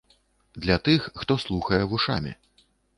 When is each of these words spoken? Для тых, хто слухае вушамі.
Для 0.63 0.77
тых, 0.89 1.01
хто 1.23 1.39
слухае 1.47 1.83
вушамі. 1.95 2.39